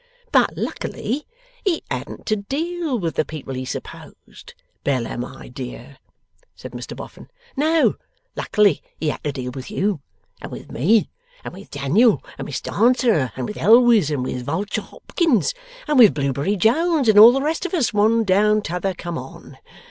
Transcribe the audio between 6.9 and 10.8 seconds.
Boffin. 'No! Luckily he had to deal with you, and with